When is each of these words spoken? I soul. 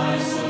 I 0.00 0.18
soul. 0.18 0.49